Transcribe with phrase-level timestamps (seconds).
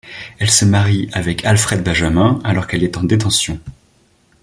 [0.39, 3.59] Elle se marie avec Alfred Benjamin, alors qu'elle est en détention.